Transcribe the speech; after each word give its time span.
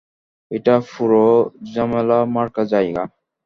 এটা 0.51 0.75
পুরো 0.89 1.25
ঝামেলামার্কা 1.73 2.63
জায়গা। 2.63 3.03